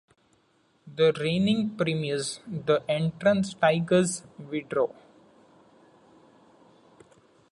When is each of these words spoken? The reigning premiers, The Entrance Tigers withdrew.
The 0.95 1.13
reigning 1.19 1.77
premiers, 1.77 2.39
The 2.47 2.81
Entrance 2.89 3.53
Tigers 3.53 4.23
withdrew. 4.39 4.91